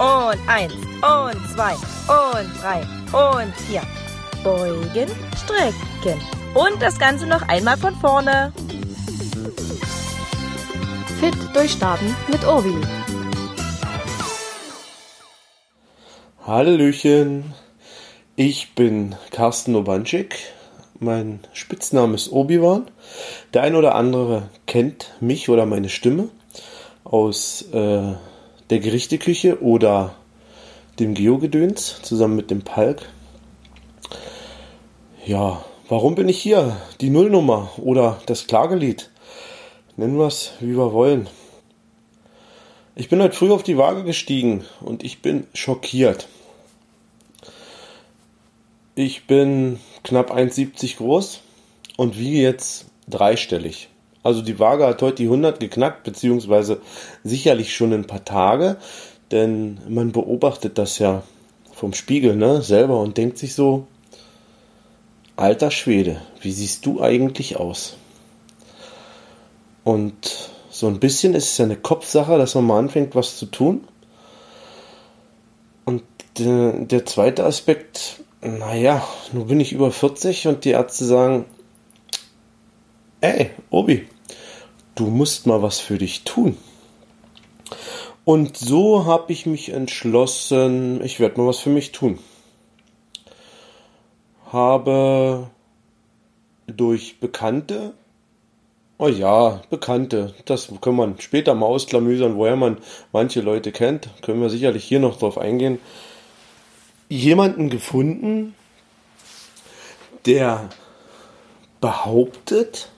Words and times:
Und 0.00 0.38
eins. 0.46 0.72
Und 0.72 1.46
zwei. 1.54 1.74
Und 1.74 2.50
drei. 2.62 2.80
Und 3.12 3.54
vier. 3.66 3.82
Beugen, 4.42 5.10
strecken. 5.36 6.18
Und 6.54 6.80
das 6.80 6.98
Ganze 6.98 7.26
noch 7.26 7.46
einmal 7.48 7.76
von 7.76 7.94
vorne. 7.96 8.50
Fit 11.20 11.34
durchstarten 11.52 12.16
mit 12.28 12.46
Obi. 12.46 12.74
Hallöchen, 16.46 17.52
ich 18.36 18.74
bin 18.74 19.16
Carsten 19.32 19.76
Obanczyk. 19.76 20.34
Mein 20.98 21.40
Spitzname 21.52 22.14
ist 22.14 22.32
Obi-Wan. 22.32 22.90
Der 23.52 23.64
ein 23.64 23.74
oder 23.74 23.96
andere 23.96 24.48
kennt 24.66 25.10
mich 25.20 25.50
oder 25.50 25.66
meine 25.66 25.90
Stimme 25.90 26.30
aus 27.04 27.66
äh, 27.74 28.14
der 28.70 28.78
Gerichteküche 28.78 29.62
oder 29.62 30.14
dem 30.98 31.14
Geogedöns 31.14 32.00
zusammen 32.02 32.36
mit 32.36 32.50
dem 32.50 32.62
Palk. 32.62 33.08
Ja, 35.26 35.64
warum 35.88 36.14
bin 36.14 36.28
ich 36.28 36.40
hier? 36.40 36.76
Die 37.00 37.10
Nullnummer 37.10 37.70
oder 37.78 38.20
das 38.26 38.46
Klagelied. 38.46 39.10
Nennen 39.96 40.18
wir 40.18 40.26
es, 40.26 40.52
wie 40.60 40.76
wir 40.76 40.92
wollen. 40.92 41.28
Ich 42.94 43.08
bin 43.08 43.22
heute 43.22 43.36
früh 43.36 43.50
auf 43.50 43.62
die 43.62 43.76
Waage 43.76 44.04
gestiegen 44.04 44.64
und 44.80 45.04
ich 45.04 45.20
bin 45.20 45.46
schockiert. 45.54 46.28
Ich 48.94 49.26
bin 49.26 49.80
knapp 50.04 50.32
1,70 50.32 50.96
groß 50.96 51.40
und 51.96 52.18
wiege 52.18 52.38
jetzt 52.38 52.86
dreistellig. 53.08 53.88
Also 54.22 54.42
die 54.42 54.58
Waage 54.58 54.86
hat 54.86 55.02
heute 55.02 55.16
die 55.16 55.24
100 55.24 55.60
geknackt, 55.60 56.04
beziehungsweise 56.04 56.80
sicherlich 57.24 57.74
schon 57.74 57.92
ein 57.92 58.06
paar 58.06 58.24
Tage, 58.24 58.76
denn 59.30 59.78
man 59.88 60.12
beobachtet 60.12 60.76
das 60.76 60.98
ja 60.98 61.22
vom 61.72 61.94
Spiegel 61.94 62.36
ne, 62.36 62.60
selber 62.62 63.00
und 63.00 63.16
denkt 63.16 63.38
sich 63.38 63.54
so, 63.54 63.86
alter 65.36 65.70
Schwede, 65.70 66.20
wie 66.42 66.52
siehst 66.52 66.84
du 66.84 67.00
eigentlich 67.00 67.56
aus? 67.56 67.96
Und 69.84 70.50
so 70.70 70.86
ein 70.86 71.00
bisschen 71.00 71.34
ist 71.34 71.52
es 71.52 71.58
ja 71.58 71.64
eine 71.64 71.76
Kopfsache, 71.76 72.36
dass 72.36 72.54
man 72.54 72.66
mal 72.66 72.78
anfängt, 72.78 73.14
was 73.14 73.38
zu 73.38 73.46
tun. 73.46 73.84
Und 75.86 76.02
der, 76.38 77.06
zweite 77.06 77.44
Aspekt, 77.44 78.20
naja, 78.42 79.02
nun 79.32 79.46
bin 79.46 79.60
ich 79.60 79.72
über 79.72 79.90
40 79.90 80.46
und 80.48 80.64
die 80.64 80.70
Ärzte 80.70 81.04
sagen, 81.04 81.46
ey, 83.20 83.50
Obi, 83.70 84.06
du 84.94 85.06
musst 85.06 85.46
mal 85.46 85.62
was 85.62 85.80
für 85.80 85.98
dich 85.98 86.24
tun. 86.24 86.56
Und 88.24 88.56
so 88.56 89.06
habe 89.06 89.32
ich 89.32 89.46
mich 89.46 89.70
entschlossen, 89.70 91.02
ich 91.02 91.20
werde 91.20 91.40
mal 91.40 91.48
was 91.48 91.58
für 91.58 91.70
mich 91.70 91.92
tun. 91.92 92.18
Habe 94.52 95.50
durch 96.66 97.18
Bekannte, 97.18 97.94
oh 98.98 99.08
ja, 99.08 99.62
Bekannte, 99.70 100.34
das 100.44 100.68
kann 100.80 100.96
man 100.96 101.18
später 101.20 101.54
mal 101.54 101.66
ausklamüsern, 101.66 102.36
woher 102.36 102.56
man 102.56 102.78
manche 103.12 103.40
Leute 103.40 103.72
kennt, 103.72 104.10
können 104.22 104.40
wir 104.40 104.50
sicherlich 104.50 104.84
hier 104.84 105.00
noch 105.00 105.18
drauf 105.18 105.38
eingehen, 105.38 105.78
jemanden 107.08 107.70
gefunden, 107.70 108.54
der 110.26 110.68
behauptet, 111.80 112.90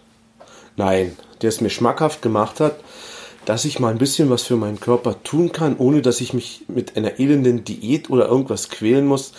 nein, 0.77 1.17
der 1.41 1.49
es 1.49 1.61
mir 1.61 1.71
schmackhaft 1.71 2.23
gemacht 2.23 2.61
hat, 2.61 2.77
dass 3.45 3.65
ich 3.65 3.81
mal 3.81 3.91
ein 3.91 3.99
bisschen 3.99 4.31
was 4.31 4.43
für 4.43 4.57
meinen 4.57 4.79
Körper 4.79 5.23
tun 5.23 5.53
kann, 5.53 5.77
ohne 5.77 6.01
dass 6.01 6.21
ich 6.21 6.33
mich 6.33 6.65
mit 6.69 6.97
einer 6.97 7.19
elenden 7.19 7.65
Diät 7.65 8.09
oder 8.09 8.29
irgendwas 8.29 8.69
quälen 8.69 9.07
muss. 9.07 9.33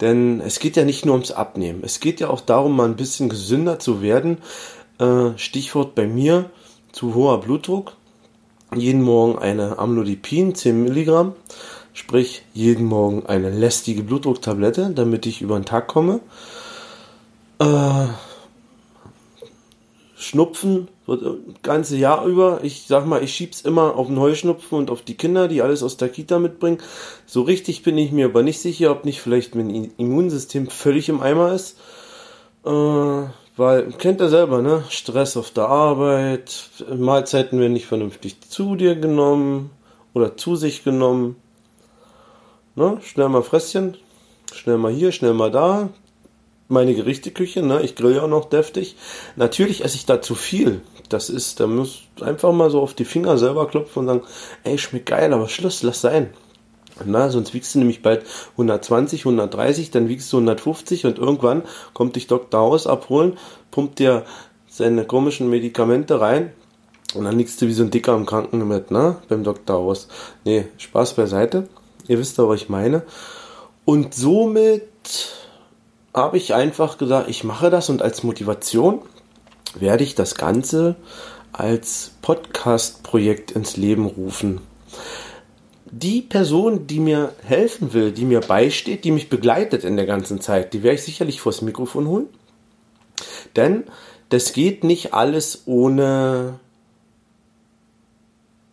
Denn 0.00 0.40
es 0.40 0.60
geht 0.60 0.76
ja 0.76 0.84
nicht 0.84 1.04
nur 1.04 1.14
ums 1.14 1.30
Abnehmen. 1.30 1.82
Es 1.84 2.00
geht 2.00 2.20
ja 2.20 2.30
auch 2.30 2.40
darum, 2.40 2.74
mal 2.74 2.86
ein 2.86 2.96
bisschen 2.96 3.28
gesünder 3.28 3.78
zu 3.78 4.00
werden. 4.00 4.38
Äh, 4.98 5.36
Stichwort 5.36 5.94
bei 5.94 6.06
mir, 6.06 6.50
zu 6.92 7.14
hoher 7.14 7.40
Blutdruck. 7.40 7.96
Jeden 8.74 9.02
Morgen 9.02 9.38
eine 9.38 9.78
Amlodipin, 9.78 10.54
10 10.54 10.84
Milligramm. 10.84 11.34
Sprich, 11.92 12.44
jeden 12.54 12.86
Morgen 12.86 13.26
eine 13.26 13.50
lästige 13.50 14.02
Blutdrucktablette, 14.02 14.92
damit 14.94 15.26
ich 15.26 15.42
über 15.42 15.58
den 15.58 15.64
Tag 15.64 15.88
komme. 15.88 16.20
Äh, 17.58 18.06
Schnupfen 20.20 20.88
wird 21.06 21.22
das 21.22 21.34
ganze 21.62 21.96
Jahr 21.96 22.26
über. 22.26 22.60
Ich 22.62 22.84
sag 22.86 23.06
mal, 23.06 23.22
ich 23.24 23.32
schieb's 23.32 23.62
immer 23.62 23.96
auf 23.96 24.08
den 24.08 24.20
Heuschnupfen 24.20 24.76
und 24.76 24.90
auf 24.90 25.00
die 25.00 25.16
Kinder, 25.16 25.48
die 25.48 25.62
alles 25.62 25.82
aus 25.82 25.96
der 25.96 26.10
Kita 26.10 26.38
mitbringen. 26.38 26.78
So 27.24 27.40
richtig 27.40 27.82
bin 27.82 27.96
ich 27.96 28.12
mir 28.12 28.26
aber 28.26 28.42
nicht 28.42 28.60
sicher, 28.60 28.90
ob 28.90 29.06
nicht 29.06 29.22
vielleicht 29.22 29.54
mein 29.54 29.92
Immunsystem 29.96 30.68
völlig 30.68 31.08
im 31.08 31.22
Eimer 31.22 31.52
ist. 31.52 31.78
Äh, 32.66 32.70
weil, 33.56 33.92
kennt 33.98 34.20
ihr 34.20 34.28
selber, 34.28 34.60
ne? 34.60 34.84
Stress 34.90 35.38
auf 35.38 35.50
der 35.52 35.68
Arbeit, 35.68 36.70
Mahlzeiten 36.94 37.58
werden 37.58 37.72
nicht 37.72 37.86
vernünftig 37.86 38.42
zu 38.42 38.76
dir 38.76 38.96
genommen 38.96 39.70
oder 40.12 40.36
zu 40.36 40.54
sich 40.54 40.84
genommen. 40.84 41.36
Ne? 42.74 42.98
Schnell 43.02 43.30
mal 43.30 43.42
Fresschen, 43.42 43.96
schnell 44.52 44.76
mal 44.76 44.92
hier, 44.92 45.12
schnell 45.12 45.32
mal 45.34 45.50
da, 45.50 45.88
meine 46.70 46.94
Gerichteküche, 46.94 47.62
ne? 47.62 47.82
Ich 47.82 47.94
grill 47.94 48.14
ja 48.14 48.22
auch 48.22 48.28
noch 48.28 48.48
deftig. 48.48 48.96
Natürlich 49.36 49.84
esse 49.84 49.96
ich 49.96 50.06
da 50.06 50.22
zu 50.22 50.34
viel. 50.34 50.82
Das 51.08 51.28
ist, 51.28 51.60
da 51.60 51.66
muss 51.66 52.02
einfach 52.20 52.52
mal 52.52 52.70
so 52.70 52.80
auf 52.80 52.94
die 52.94 53.04
Finger 53.04 53.36
selber 53.36 53.66
klopfen 53.66 54.00
und 54.00 54.06
sagen, 54.06 54.22
ey, 54.62 54.78
schmeckt 54.78 55.06
geil, 55.06 55.32
aber 55.32 55.48
Schluss, 55.48 55.82
lass 55.82 56.00
sein. 56.00 56.30
Na, 57.04 57.30
sonst 57.30 57.54
wiegst 57.54 57.74
du 57.74 57.78
nämlich 57.78 58.02
bald 58.02 58.24
120, 58.52 59.22
130, 59.22 59.90
dann 59.90 60.08
wiegst 60.08 60.32
du 60.32 60.36
150 60.36 61.06
und 61.06 61.18
irgendwann 61.18 61.62
kommt 61.94 62.16
dich 62.16 62.26
Dr. 62.26 62.60
Haus 62.60 62.86
abholen, 62.86 63.38
pumpt 63.70 63.98
dir 63.98 64.24
seine 64.68 65.04
komischen 65.04 65.48
Medikamente 65.48 66.20
rein 66.20 66.52
und 67.14 67.24
dann 67.24 67.38
liegst 67.38 67.60
du 67.60 67.66
wie 67.66 67.72
so 67.72 67.82
ein 67.82 67.90
Dicker 67.90 68.14
im 68.14 68.26
Krankenbett, 68.26 68.90
ne? 68.90 69.16
Beim 69.28 69.42
Dr. 69.42 69.76
Haus. 69.76 70.08
Nee, 70.44 70.66
Spaß 70.78 71.14
beiseite. 71.14 71.68
Ihr 72.06 72.18
wisst 72.18 72.38
doch, 72.38 72.48
was 72.48 72.62
ich 72.62 72.68
meine. 72.68 73.02
Und 73.84 74.14
somit 74.14 74.84
habe 76.14 76.36
ich 76.36 76.54
einfach 76.54 76.98
gesagt, 76.98 77.28
ich 77.28 77.44
mache 77.44 77.70
das 77.70 77.88
und 77.88 78.02
als 78.02 78.22
Motivation 78.22 79.02
werde 79.74 80.04
ich 80.04 80.14
das 80.14 80.34
Ganze 80.34 80.96
als 81.52 82.12
Podcast-Projekt 82.22 83.52
ins 83.52 83.76
Leben 83.76 84.06
rufen. 84.06 84.60
Die 85.92 86.22
Person, 86.22 86.86
die 86.86 87.00
mir 87.00 87.32
helfen 87.42 87.92
will, 87.92 88.12
die 88.12 88.24
mir 88.24 88.40
beisteht, 88.40 89.04
die 89.04 89.10
mich 89.10 89.28
begleitet 89.28 89.84
in 89.84 89.96
der 89.96 90.06
ganzen 90.06 90.40
Zeit, 90.40 90.72
die 90.72 90.82
werde 90.82 90.96
ich 90.96 91.02
sicherlich 91.02 91.40
vors 91.40 91.62
Mikrofon 91.62 92.06
holen. 92.06 92.28
Denn 93.56 93.84
das 94.28 94.52
geht 94.52 94.84
nicht 94.84 95.14
alles 95.14 95.62
ohne 95.66 96.60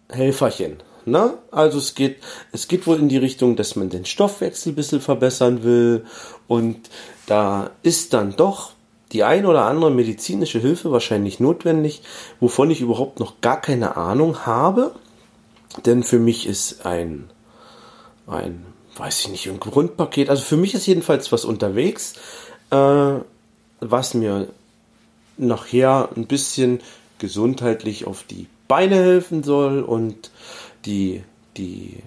Helferchen. 0.10 0.78
Ne? 1.08 1.36
Also 1.52 1.78
es 1.78 1.96
geht, 1.96 2.18
es 2.52 2.68
geht 2.68 2.86
wohl 2.86 2.98
in 2.98 3.08
die 3.08 3.18
Richtung, 3.18 3.56
dass 3.56 3.78
man 3.78 3.90
den 3.90 4.06
Stoffwechsel 4.06 4.74
ein 4.74 4.76
bisschen 4.76 5.00
verbessern 5.00 5.64
will 5.64 6.06
und 6.48 6.90
da 7.28 7.72
ist 7.82 8.14
dann 8.14 8.36
doch 8.36 8.74
die 9.14 9.24
ein 9.24 9.46
oder 9.46 9.66
andere 9.66 9.90
medizinische 9.90 10.60
Hilfe 10.60 10.92
wahrscheinlich 10.92 11.40
notwendig, 11.40 12.02
wovon 12.42 12.70
ich 12.70 12.82
überhaupt 12.82 13.22
noch 13.22 13.40
gar 13.40 13.62
keine 13.62 13.96
Ahnung 13.96 14.46
habe. 14.46 14.94
Denn 15.86 16.04
für 16.04 16.20
mich 16.20 16.46
ist 16.46 16.86
ein, 16.86 17.30
ein, 18.28 18.66
weiß 18.98 19.22
ich 19.22 19.30
nicht, 19.30 19.48
ein 19.48 19.62
Grundpaket, 19.62 20.30
also 20.30 20.44
für 20.44 20.58
mich 20.58 20.74
ist 20.74 20.88
jedenfalls 20.88 21.32
was 21.32 21.46
unterwegs, 21.46 22.16
äh, 22.70 23.14
was 23.80 24.14
mir 24.14 24.50
nachher 25.38 26.10
ein 26.18 26.28
bisschen 26.28 26.82
gesundheitlich 27.20 28.06
auf 28.08 28.24
die 28.24 28.48
Beine 28.68 28.96
helfen 28.96 29.44
soll 29.44 29.82
und 29.82 30.32
die, 30.86 31.24
die 31.56 32.04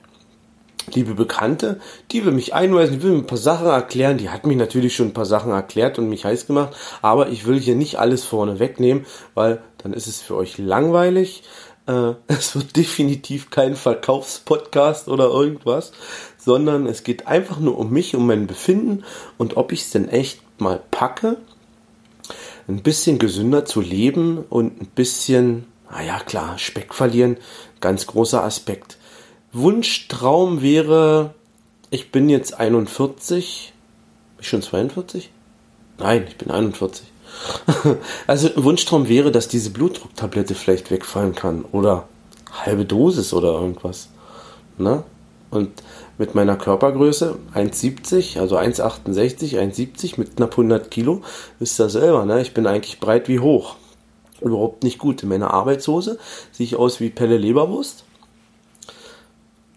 liebe 0.94 1.14
Bekannte, 1.14 1.80
die 2.10 2.24
will 2.24 2.32
mich 2.32 2.54
einweisen, 2.54 2.96
die 2.96 3.02
will 3.02 3.12
mir 3.12 3.18
ein 3.18 3.26
paar 3.26 3.38
Sachen 3.38 3.66
erklären. 3.66 4.18
Die 4.18 4.30
hat 4.30 4.46
mich 4.46 4.56
natürlich 4.56 4.94
schon 4.96 5.08
ein 5.08 5.14
paar 5.14 5.26
Sachen 5.26 5.52
erklärt 5.52 5.98
und 5.98 6.08
mich 6.08 6.24
heiß 6.24 6.46
gemacht, 6.46 6.76
aber 7.02 7.28
ich 7.28 7.46
will 7.46 7.60
hier 7.60 7.76
nicht 7.76 7.98
alles 7.98 8.24
vorne 8.24 8.58
wegnehmen, 8.58 9.06
weil 9.34 9.62
dann 9.78 9.92
ist 9.92 10.06
es 10.06 10.20
für 10.20 10.36
euch 10.36 10.58
langweilig. 10.58 11.42
Äh, 11.86 12.14
es 12.26 12.54
wird 12.54 12.76
definitiv 12.76 13.50
kein 13.50 13.76
Verkaufspodcast 13.76 15.08
oder 15.08 15.26
irgendwas, 15.26 15.92
sondern 16.38 16.86
es 16.86 17.04
geht 17.04 17.26
einfach 17.26 17.58
nur 17.58 17.78
um 17.78 17.90
mich, 17.90 18.14
um 18.14 18.26
mein 18.26 18.46
Befinden 18.46 19.04
und 19.38 19.56
ob 19.56 19.72
ich 19.72 19.82
es 19.82 19.90
denn 19.90 20.08
echt 20.08 20.40
mal 20.60 20.80
packe, 20.90 21.36
ein 22.68 22.82
bisschen 22.82 23.18
gesünder 23.18 23.64
zu 23.64 23.80
leben 23.80 24.44
und 24.48 24.80
ein 24.80 24.86
bisschen, 24.94 25.66
naja 25.90 26.20
klar, 26.20 26.58
Speck 26.58 26.94
verlieren, 26.94 27.36
ganz 27.80 28.06
großer 28.06 28.42
Aspekt. 28.42 28.96
Wunschtraum 29.52 30.62
wäre, 30.62 31.34
ich 31.90 32.12
bin 32.12 32.28
jetzt 32.28 32.58
41. 32.58 33.72
Bin 34.36 34.42
ich 34.42 34.48
schon 34.48 34.62
42? 34.62 35.30
Nein, 35.98 36.26
ich 36.28 36.36
bin 36.36 36.50
41. 36.50 37.06
also 38.26 38.50
Wunschtraum 38.56 39.08
wäre, 39.08 39.30
dass 39.32 39.48
diese 39.48 39.70
Blutdrucktablette 39.70 40.54
vielleicht 40.54 40.90
wegfallen 40.90 41.34
kann. 41.34 41.64
Oder 41.72 42.08
halbe 42.52 42.84
Dosis 42.84 43.32
oder 43.32 43.52
irgendwas. 43.52 44.08
Ne? 44.78 45.02
Und 45.50 45.82
mit 46.16 46.34
meiner 46.34 46.56
Körpergröße 46.56 47.36
1,70, 47.54 48.38
also 48.38 48.56
1,68, 48.56 49.58
1,70 49.58 50.14
mit 50.18 50.36
knapp 50.36 50.52
100 50.52 50.90
Kilo, 50.90 51.22
wisst 51.58 51.80
ihr 51.80 51.88
selber, 51.88 52.24
ne? 52.24 52.40
ich 52.40 52.54
bin 52.54 52.66
eigentlich 52.66 53.00
breit 53.00 53.28
wie 53.28 53.40
hoch. 53.40 53.76
Überhaupt 54.40 54.82
nicht 54.82 54.98
gut. 54.98 55.22
In 55.22 55.28
meiner 55.28 55.52
Arbeitshose 55.52 56.18
sehe 56.52 56.64
ich 56.64 56.76
aus 56.76 57.00
wie 57.00 57.10
Pelle 57.10 57.36
Leberwurst. 57.36 58.04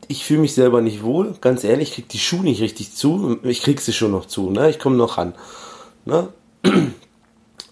Ich 0.07 0.25
fühle 0.25 0.41
mich 0.41 0.53
selber 0.53 0.81
nicht 0.81 1.03
wohl. 1.03 1.35
Ganz 1.41 1.63
ehrlich, 1.63 1.89
ich 1.89 1.95
kriege 1.95 2.07
die 2.09 2.19
Schuhe 2.19 2.43
nicht 2.43 2.61
richtig 2.61 2.93
zu. 2.93 3.39
Ich 3.43 3.61
kriege 3.61 3.81
sie 3.81 3.93
schon 3.93 4.11
noch 4.11 4.25
zu. 4.25 4.49
Ne? 4.49 4.69
Ich 4.69 4.79
komme 4.79 4.95
noch 4.95 5.17
ran. 5.17 5.33
Ne? 6.05 6.27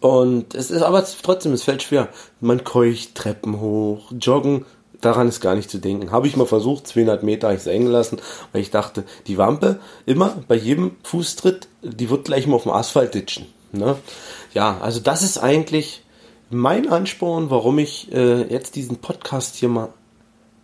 Und 0.02 0.56
es 0.56 0.72
ist 0.72 0.82
aber 0.82 1.06
trotzdem, 1.22 1.54
es 1.54 1.64
fällt 1.64 1.84
schwer. 1.84 2.10
Man 2.40 2.64
keucht 2.64 3.16
Treppen 3.16 3.60
hoch, 3.60 4.12
joggen, 4.20 4.66
daran 5.00 5.28
ist 5.28 5.42
gar 5.42 5.56
nicht 5.56 5.70
zu 5.70 5.78
denken. 5.78 6.12
Habe 6.12 6.28
ich 6.28 6.36
mal 6.36 6.48
versucht, 6.48 6.88
200 6.88 7.24
Meter 7.24 7.48
habe 7.48 7.56
ich 7.56 7.62
es 7.62 7.72
hängen 7.72 7.88
lassen, 7.88 8.20
weil 8.52 8.62
ich 8.62 8.72
dachte, 8.72 9.04
die 9.28 9.38
Wampe 9.38 9.80
immer 10.06 10.38
bei 10.48 10.56
jedem 10.56 10.96
Fußtritt, 11.04 11.68
die 11.84 12.10
wird 12.10 12.26
gleich 12.26 12.48
mal 12.48 12.56
auf 12.56 12.64
dem 12.64 12.72
Asphalt 12.72 13.14
ditchen. 13.14 13.46
Ne? 13.72 13.96
Ja, 14.54 14.80
also 14.82 15.00
das 15.00 15.22
ist 15.22 15.38
eigentlich 15.38 16.04
mein 16.54 16.90
Ansporn, 16.90 17.50
warum 17.50 17.80
ich 17.80 18.12
äh, 18.12 18.44
jetzt 18.44 18.76
diesen 18.76 18.98
Podcast 18.98 19.56
hier 19.56 19.70
mal 19.70 19.90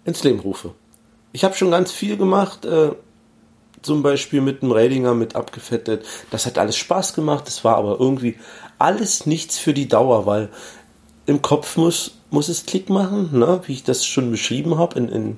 ins 0.06 0.24
Leben 0.24 0.39
rufe. 0.39 0.74
Ich 1.31 1.44
habe 1.44 1.56
schon 1.56 1.72
ganz 1.72 1.92
viel 1.92 2.18
gemacht, 2.18 2.66
äh, 2.66 2.92
zum 3.81 4.04
Beispiel 4.04 4.42
mit 4.42 4.62
dem 4.62 4.72
Radinger 4.72 5.13
mit 5.13 5.36
abgefettet. 5.36 6.06
Das 6.31 6.45
hat 6.45 6.57
alles 6.57 6.78
Spaß 6.78 7.13
gemacht, 7.13 7.45
das 7.48 7.63
war 7.63 7.78
aber 7.78 8.00
irgendwie 8.00 8.38
alles 8.80 9.25
nichts 9.25 9.57
für 9.57 9.74
die 9.74 9.88
Dauer, 9.88 10.25
weil 10.25 10.50
im 11.25 11.42
Kopf 11.42 11.78
muss, 11.78 12.16
muss 12.31 12.50
es 12.50 12.66
Klick 12.66 12.89
machen, 12.89 13.38
ne? 13.38 13.62
wie 13.66 13.74
ich 13.74 13.84
das 13.84 14.06
schon 14.06 14.31
beschrieben 14.31 14.78
habe 14.78 14.98
in, 14.98 15.10
in, 15.10 15.38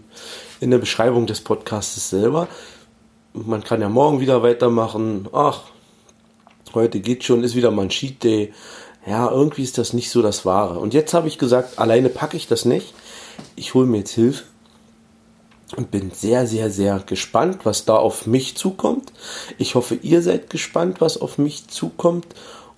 in 0.62 0.72
der 0.72 0.78
Beschreibung 0.78 1.26
des 1.26 1.42
Podcasts 1.42 2.10
selber. 2.10 2.48
Man 3.34 3.64
kann 3.64 3.82
ja 3.82 3.90
morgen 3.90 4.20
wieder 4.20 4.42
weitermachen. 4.44 5.28
Ach, 5.34 5.62
heute 6.74 7.00
geht 7.00 7.24
schon, 7.24 7.44
ist 7.44 7.56
wieder 7.56 7.72
mal 7.72 7.84
ein 7.84 7.90
Cheat 7.90 8.24
Day. 8.24 8.54
Ja, 9.06 9.30
irgendwie 9.32 9.64
ist 9.64 9.78
das 9.78 9.94
nicht 9.94 10.10
so 10.10 10.22
das 10.22 10.46
Wahre. 10.46 10.80
Und 10.80 10.94
jetzt 10.94 11.14
habe 11.14 11.28
ich 11.28 11.38
gesagt, 11.38 11.80
alleine 11.80 12.10
packe 12.10 12.38
ich 12.38 12.48
das 12.48 12.66
nicht. 12.66 12.94
Ich 13.56 13.74
hole 13.74 13.88
mir 13.88 14.00
jetzt 14.00 14.12
Hilfe 14.12 14.44
und 15.76 15.92
bin 15.92 16.12
sehr, 16.12 16.48
sehr, 16.48 16.70
sehr 16.70 17.00
gespannt, 17.06 17.60
was 17.64 17.86
da 17.86 17.96
auf 17.96 18.28
mich 18.28 18.56
zukommt. 18.56 19.14
Ich 19.58 19.76
hoffe, 19.76 19.96
ihr 19.96 20.22
seid 20.22 20.50
gespannt, 20.50 21.02
was 21.02 21.20
auf 21.20 21.38
mich 21.38 21.68
zukommt 21.68 22.28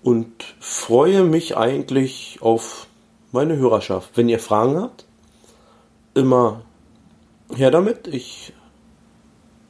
und 0.03 0.27
freue 0.59 1.23
mich 1.23 1.57
eigentlich 1.57 2.37
auf 2.41 2.87
meine 3.31 3.57
Hörerschaft. 3.57 4.11
Wenn 4.15 4.29
ihr 4.29 4.39
Fragen 4.39 4.77
habt, 4.79 5.05
immer 6.13 6.61
her 7.55 7.71
damit. 7.71 8.07
Ich 8.07 8.53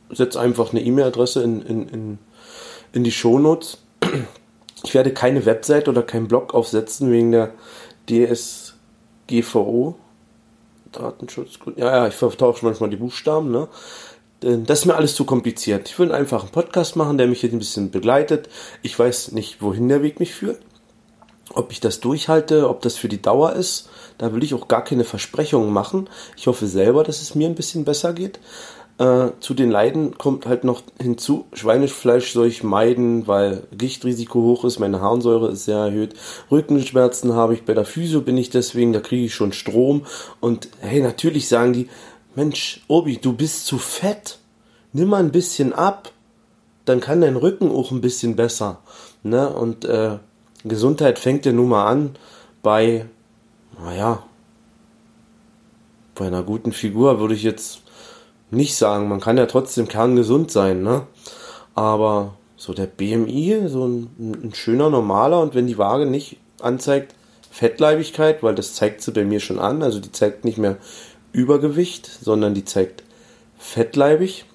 setze 0.09 0.39
einfach 0.39 0.71
eine 0.71 0.81
E-Mail-Adresse 0.81 1.43
in, 1.43 1.61
in, 1.61 1.89
in, 1.89 2.19
in 2.93 3.03
die 3.03 3.11
Shownotes. 3.11 3.77
Ich 4.83 4.93
werde 4.93 5.13
keine 5.13 5.45
Website 5.45 5.87
oder 5.87 6.03
keinen 6.03 6.27
Blog 6.27 6.53
aufsetzen 6.53 7.11
wegen 7.11 7.31
der 7.31 7.53
DSGVO. 8.09 9.95
Datenschutz. 10.91 11.59
Ja, 11.77 11.97
ja, 11.97 12.07
ich 12.07 12.15
vertausche 12.15 12.65
manchmal 12.65 12.89
die 12.89 12.97
Buchstaben, 12.97 13.51
ne? 13.51 13.67
Das 14.41 14.79
ist 14.79 14.85
mir 14.85 14.95
alles 14.95 15.13
zu 15.13 15.23
kompliziert. 15.23 15.87
Ich 15.87 15.99
will 15.99 16.11
einfach 16.11 16.41
einen 16.41 16.51
Podcast 16.51 16.95
machen, 16.95 17.19
der 17.19 17.27
mich 17.27 17.41
hier 17.41 17.51
ein 17.51 17.59
bisschen 17.59 17.91
begleitet. 17.91 18.49
Ich 18.81 18.97
weiß 18.97 19.33
nicht, 19.33 19.61
wohin 19.61 19.87
der 19.87 20.01
Weg 20.01 20.19
mich 20.19 20.33
führt 20.33 20.57
ob 21.53 21.71
ich 21.71 21.79
das 21.79 21.99
durchhalte, 21.99 22.69
ob 22.69 22.81
das 22.81 22.95
für 22.95 23.09
die 23.09 23.21
Dauer 23.21 23.53
ist. 23.53 23.89
Da 24.17 24.33
will 24.33 24.43
ich 24.43 24.53
auch 24.53 24.67
gar 24.67 24.83
keine 24.83 25.03
Versprechungen 25.03 25.71
machen. 25.71 26.09
Ich 26.37 26.47
hoffe 26.47 26.67
selber, 26.67 27.03
dass 27.03 27.21
es 27.21 27.35
mir 27.35 27.47
ein 27.47 27.55
bisschen 27.55 27.85
besser 27.85 28.13
geht. 28.13 28.39
Äh, 29.01 29.31
zu 29.39 29.55
den 29.55 29.71
Leiden 29.71 30.19
kommt 30.19 30.45
halt 30.45 30.63
noch 30.63 30.83
hinzu, 31.01 31.47
Schweinefleisch 31.53 32.33
soll 32.33 32.45
ich 32.45 32.61
meiden, 32.61 33.25
weil 33.25 33.63
Gichtrisiko 33.75 34.43
hoch 34.43 34.63
ist, 34.63 34.77
meine 34.77 35.01
Harnsäure 35.01 35.49
ist 35.49 35.65
sehr 35.65 35.79
erhöht. 35.79 36.13
Rückenschmerzen 36.51 37.33
habe 37.33 37.55
ich, 37.55 37.63
bei 37.63 37.73
der 37.73 37.85
Physio 37.85 38.21
bin 38.21 38.37
ich 38.37 38.51
deswegen, 38.51 38.93
da 38.93 38.99
kriege 38.99 39.25
ich 39.25 39.33
schon 39.33 39.53
Strom. 39.53 40.05
Und 40.39 40.69
hey, 40.81 41.01
natürlich 41.01 41.47
sagen 41.47 41.73
die, 41.73 41.89
Mensch, 42.35 42.83
Obi, 42.87 43.17
du 43.17 43.33
bist 43.33 43.65
zu 43.65 43.79
fett. 43.79 44.37
Nimm 44.93 45.09
mal 45.09 45.23
ein 45.23 45.31
bisschen 45.31 45.73
ab. 45.73 46.11
Dann 46.85 46.99
kann 46.99 47.21
dein 47.21 47.37
Rücken 47.37 47.71
auch 47.71 47.89
ein 47.89 48.01
bisschen 48.01 48.35
besser. 48.35 48.81
Ne? 49.23 49.49
Und 49.49 49.83
äh, 49.83 50.19
Gesundheit 50.63 51.17
fängt 51.17 51.47
ja 51.47 51.53
nun 51.53 51.69
mal 51.69 51.87
an 51.87 52.11
bei, 52.61 53.07
naja, 53.83 54.21
bei 56.13 56.27
einer 56.27 56.43
guten 56.43 56.71
Figur 56.71 57.19
würde 57.19 57.33
ich 57.33 57.41
jetzt 57.41 57.81
nicht 58.51 58.75
sagen. 58.75 59.09
Man 59.09 59.19
kann 59.19 59.37
ja 59.37 59.45
trotzdem 59.45 59.87
kerngesund 59.87 60.51
sein, 60.51 60.83
ne? 60.83 61.07
Aber 61.73 62.35
so 62.57 62.73
der 62.73 62.85
BMI, 62.85 63.63
so 63.67 63.87
ein, 63.87 64.09
ein 64.19 64.53
schöner, 64.53 64.89
normaler 64.89 65.41
und 65.41 65.55
wenn 65.55 65.67
die 65.67 65.77
Waage 65.77 66.05
nicht 66.05 66.37
anzeigt 66.61 67.15
Fettleibigkeit, 67.49 68.43
weil 68.43 68.55
das 68.55 68.75
zeigt 68.75 69.01
sie 69.01 69.11
bei 69.11 69.25
mir 69.25 69.39
schon 69.39 69.59
an, 69.59 69.81
also 69.83 69.99
die 69.99 70.11
zeigt 70.11 70.45
nicht 70.45 70.57
mehr 70.57 70.77
Übergewicht, 71.33 72.09
sondern 72.21 72.53
die 72.53 72.65
zeigt 72.65 73.03
fettleibig, 73.57 74.45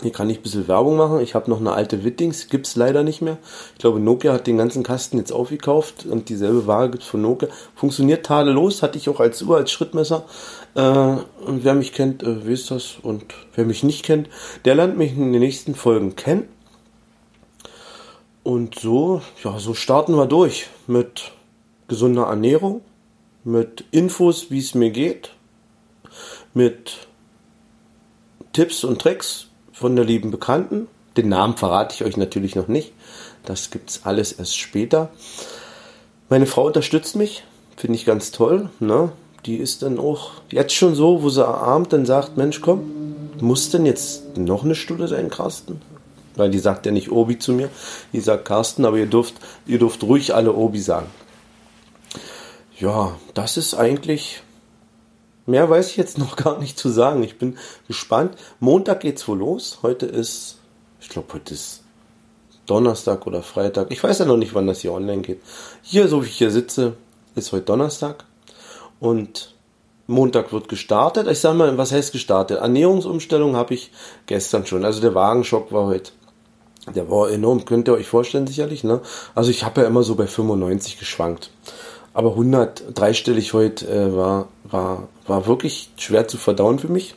hier 0.00 0.12
kann 0.12 0.30
ich 0.30 0.38
ein 0.38 0.42
bisschen 0.42 0.68
Werbung 0.68 0.96
machen. 0.96 1.20
Ich 1.20 1.34
habe 1.34 1.50
noch 1.50 1.60
eine 1.60 1.72
alte 1.72 2.02
Wittings, 2.02 2.48
gibt 2.48 2.66
es 2.66 2.76
leider 2.76 3.02
nicht 3.02 3.20
mehr. 3.20 3.36
Ich 3.74 3.80
glaube, 3.80 4.00
Nokia 4.00 4.32
hat 4.32 4.46
den 4.46 4.56
ganzen 4.56 4.82
Kasten 4.82 5.18
jetzt 5.18 5.32
aufgekauft 5.32 6.06
und 6.06 6.30
dieselbe 6.30 6.66
Ware 6.66 6.88
gibt 6.88 7.02
es 7.02 7.08
von 7.08 7.20
Nokia. 7.20 7.48
Funktioniert 7.74 8.24
tadellos, 8.24 8.82
hatte 8.82 8.96
ich 8.96 9.10
auch 9.10 9.20
als 9.20 9.42
Uhr, 9.42 9.58
als 9.58 9.70
Schrittmesser. 9.70 10.24
Äh, 10.74 10.80
und 10.80 11.64
wer 11.64 11.74
mich 11.74 11.92
kennt, 11.92 12.22
äh, 12.22 12.48
weiß 12.48 12.66
das. 12.66 12.96
Und 13.02 13.34
wer 13.54 13.64
mich 13.64 13.82
nicht 13.82 14.04
kennt, 14.04 14.28
der 14.64 14.74
lernt 14.74 14.96
mich 14.96 15.12
in 15.12 15.32
den 15.32 15.40
nächsten 15.40 15.74
Folgen 15.74 16.16
kennen. 16.16 16.48
Und 18.42 18.78
so, 18.78 19.22
ja, 19.44 19.58
so 19.58 19.74
starten 19.74 20.16
wir 20.16 20.26
durch 20.26 20.68
mit 20.86 21.32
gesunder 21.86 22.24
Ernährung, 22.24 22.80
mit 23.44 23.84
Infos, 23.90 24.50
wie 24.50 24.58
es 24.58 24.74
mir 24.74 24.90
geht, 24.90 25.30
mit 26.54 27.06
Tipps 28.52 28.82
und 28.84 29.00
Tricks, 29.00 29.48
von 29.72 29.96
der 29.96 30.04
lieben 30.04 30.30
Bekannten. 30.30 30.88
Den 31.16 31.28
Namen 31.28 31.56
verrate 31.56 31.94
ich 31.94 32.04
euch 32.04 32.16
natürlich 32.16 32.54
noch 32.54 32.68
nicht. 32.68 32.92
Das 33.44 33.70
gibt 33.70 33.90
es 33.90 34.04
alles 34.04 34.32
erst 34.32 34.56
später. 34.56 35.10
Meine 36.28 36.46
Frau 36.46 36.66
unterstützt 36.66 37.16
mich, 37.16 37.44
finde 37.76 37.96
ich 37.96 38.04
ganz 38.04 38.30
toll. 38.30 38.70
Ne? 38.80 39.12
Die 39.46 39.56
ist 39.56 39.82
dann 39.82 39.98
auch 39.98 40.32
jetzt 40.50 40.74
schon 40.74 40.94
so, 40.94 41.22
wo 41.22 41.28
sie 41.28 41.46
abend 41.46 41.92
dann 41.92 42.06
sagt, 42.06 42.36
Mensch, 42.36 42.60
komm, 42.60 43.16
muss 43.40 43.70
denn 43.70 43.86
jetzt 43.86 44.36
noch 44.36 44.64
eine 44.64 44.74
Stunde 44.74 45.08
sein, 45.08 45.30
Carsten? 45.30 45.80
Weil 46.36 46.50
die 46.50 46.60
sagt 46.60 46.86
ja 46.86 46.92
nicht 46.92 47.10
Obi 47.10 47.38
zu 47.38 47.52
mir, 47.52 47.68
die 48.12 48.20
sagt 48.20 48.44
Carsten, 48.44 48.84
aber 48.84 48.98
ihr 48.98 49.06
dürft, 49.06 49.34
ihr 49.66 49.78
dürft 49.78 50.02
ruhig 50.04 50.34
alle 50.34 50.54
Obi 50.54 50.80
sagen. 50.80 51.08
Ja, 52.78 53.16
das 53.34 53.56
ist 53.56 53.74
eigentlich 53.74 54.42
Mehr 55.46 55.68
weiß 55.68 55.90
ich 55.90 55.96
jetzt 55.96 56.18
noch 56.24 56.36
gar 56.36 56.58
nicht 56.58 56.78
zu 56.78 56.88
sagen. 56.88 57.22
Ich 57.22 57.38
bin 57.38 57.58
gespannt. 57.88 58.36
Montag 58.60 59.00
geht's 59.00 59.26
wohl 59.28 59.38
los. 59.38 59.78
Heute 59.82 60.06
ist, 60.06 60.58
ich 61.00 61.08
glaube, 61.08 61.34
heute 61.34 61.54
ist 61.54 61.82
Donnerstag 62.66 63.26
oder 63.26 63.42
Freitag. 63.42 63.90
Ich 63.90 64.02
weiß 64.02 64.20
ja 64.20 64.24
noch 64.24 64.36
nicht, 64.36 64.54
wann 64.54 64.66
das 64.66 64.80
hier 64.80 64.92
online 64.92 65.22
geht. 65.22 65.40
Hier, 65.82 66.08
so 66.08 66.22
wie 66.22 66.28
ich 66.28 66.38
hier 66.38 66.50
sitze, 66.50 66.94
ist 67.34 67.52
heute 67.52 67.64
Donnerstag. 67.64 68.24
Und 69.02 69.52
Montag 70.06 70.52
wird 70.52 70.68
gestartet. 70.68 71.26
Ich 71.26 71.40
sag 71.40 71.56
mal, 71.56 71.76
was 71.76 71.90
heißt 71.90 72.12
gestartet? 72.12 72.58
Ernährungsumstellung 72.58 73.56
habe 73.56 73.74
ich 73.74 73.90
gestern 74.26 74.64
schon. 74.64 74.84
Also 74.84 75.00
der 75.00 75.12
Wagenschock 75.12 75.72
war 75.72 75.86
heute. 75.86 76.12
Der 76.94 77.10
war 77.10 77.28
enorm, 77.28 77.64
könnt 77.64 77.88
ihr 77.88 77.94
euch 77.94 78.06
vorstellen 78.06 78.46
sicherlich. 78.46 78.84
Ne? 78.84 79.00
Also 79.34 79.50
ich 79.50 79.64
habe 79.64 79.80
ja 79.80 79.88
immer 79.88 80.04
so 80.04 80.14
bei 80.14 80.28
95 80.28 81.00
geschwankt. 81.00 81.50
Aber 82.14 82.30
100, 82.30 82.96
dreistellig 82.96 83.52
heute 83.54 83.88
äh, 83.88 84.14
war, 84.14 84.46
war, 84.62 85.08
war 85.26 85.46
wirklich 85.48 85.90
schwer 85.96 86.28
zu 86.28 86.36
verdauen 86.36 86.78
für 86.78 86.88
mich. 86.88 87.16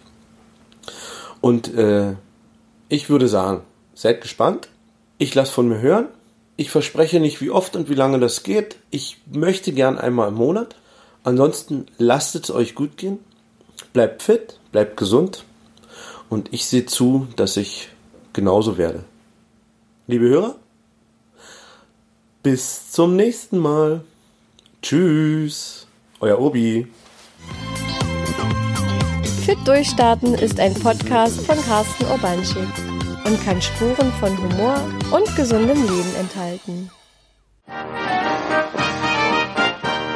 Und 1.42 1.72
äh, 1.76 2.16
ich 2.90 3.12
würde 3.12 3.28
sagen, 3.28 3.62
seid 3.94 4.22
gespannt. 4.22 4.70
Ich 5.20 5.36
lasse 5.36 5.52
von 5.52 5.70
mir 5.70 5.82
hören. 5.82 6.08
Ich 6.58 6.72
verspreche 6.72 7.20
nicht, 7.20 7.42
wie 7.42 7.52
oft 7.52 7.76
und 7.76 7.90
wie 7.90 7.96
lange 7.96 8.18
das 8.18 8.42
geht. 8.42 8.78
Ich 8.90 9.22
möchte 9.32 9.72
gern 9.72 10.00
einmal 10.00 10.30
im 10.30 10.36
Monat. 10.36 10.76
Ansonsten 11.26 11.88
lasst 11.98 12.36
es 12.36 12.52
euch 12.52 12.76
gut 12.76 12.98
gehen. 12.98 13.18
Bleibt 13.94 14.22
fit, 14.22 14.60
bleibt 14.72 14.96
gesund. 14.96 15.44
Und 16.30 16.54
ich 16.54 16.68
sehe 16.68 16.86
zu, 16.86 17.28
dass 17.36 17.58
ich 17.58 17.90
genauso 18.32 18.78
werde. 18.78 19.04
Liebe 20.06 20.30
Hörer, 20.30 20.56
bis 22.44 22.92
zum 22.92 23.16
nächsten 23.16 23.58
Mal. 23.58 24.02
Tschüss, 24.84 25.88
euer 26.20 26.40
Obi. 26.40 26.88
Fit 29.44 29.58
Durchstarten 29.66 30.36
ist 30.36 30.60
ein 30.60 30.76
Podcast 30.76 31.42
von 31.42 31.60
Carsten 31.64 32.06
Urbanschik 32.06 32.70
und 33.26 33.44
kann 33.44 33.60
Spuren 33.64 34.12
von 34.20 34.38
Humor 34.38 34.80
und 35.12 35.36
gesundem 35.36 35.82
Leben 35.82 36.16
enthalten. 36.20 36.92